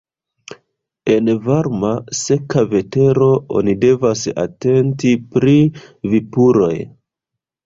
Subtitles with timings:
[1.15, 3.27] En varma, seka vetero
[3.61, 5.55] oni devas atenti pri
[6.17, 6.73] vipuroj.